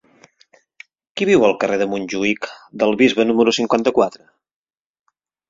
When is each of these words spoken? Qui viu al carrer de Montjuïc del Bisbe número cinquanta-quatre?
Qui 1.19 1.27
viu 1.29 1.45
al 1.49 1.53
carrer 1.63 1.77
de 1.81 1.87
Montjuïc 1.91 2.49
del 2.85 2.97
Bisbe 3.03 3.27
número 3.33 3.55
cinquanta-quatre? 3.59 4.27